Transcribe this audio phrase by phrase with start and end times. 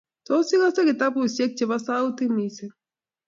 [0.25, 2.73] Tos, igase kitabushekab chebo sautit missing?